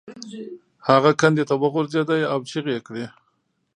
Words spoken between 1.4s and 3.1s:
ته وغورځید او چیغې یې کړې.